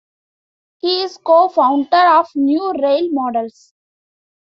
[0.79, 3.71] He is co-founder of New Rail Models.